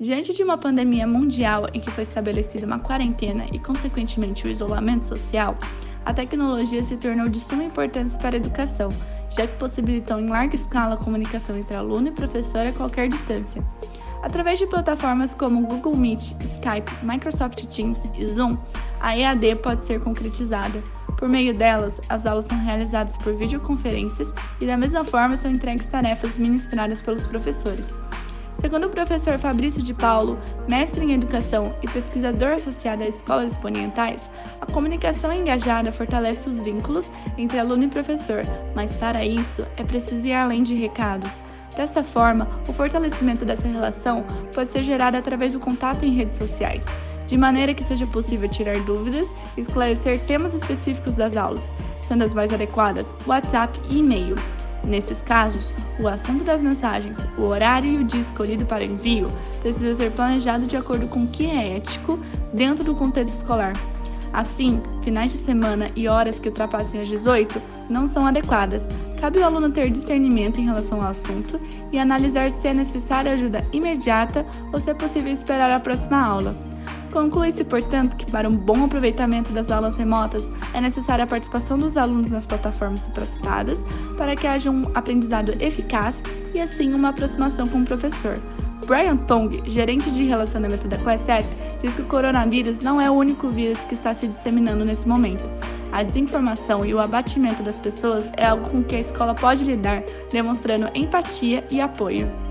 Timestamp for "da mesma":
24.66-25.04